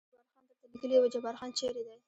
[0.03, 1.95] جبار خان درته لیکلي و، جبار خان چېرې دی؟